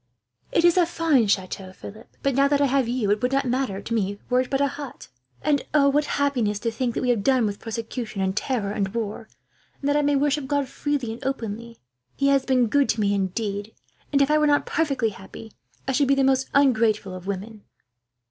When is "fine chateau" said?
0.87-1.71